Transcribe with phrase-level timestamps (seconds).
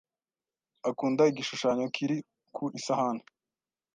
[0.89, 2.17] Akunda igishushanyo kiri
[2.55, 3.23] ku isahani.